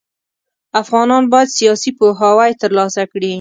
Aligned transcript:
افغانان 0.81 1.23
بايد 1.31 1.49
سياسي 1.57 1.91
پوهاوی 1.97 2.51
ترلاسه 2.61 3.03
کړي. 3.11 3.29